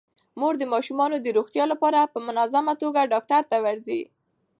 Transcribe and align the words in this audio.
مور 0.39 0.53
د 0.59 0.63
ماشومانو 0.73 1.15
د 1.21 1.27
روغتیا 1.37 1.65
لپاره 1.73 2.11
په 2.13 2.19
منظمه 2.27 2.73
توګه 2.81 3.09
ډاکټر 3.13 3.41
ته 3.51 3.57
ورځي. 3.65 4.01